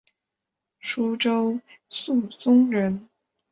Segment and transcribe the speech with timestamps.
[0.79, 3.07] 舒州宿松人。